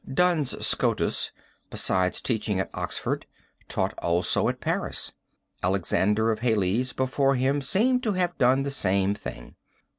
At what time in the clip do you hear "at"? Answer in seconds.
4.49-4.59